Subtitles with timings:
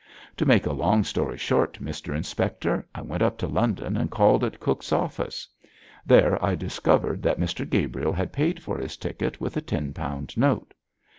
[0.37, 4.43] To make a long story short, Mr Inspector, I went up to London and called
[4.43, 5.47] at Cook's office.
[6.07, 10.35] There I discovered that Mr Gabriel had paid for his ticket with a ten pound
[10.35, 10.73] note.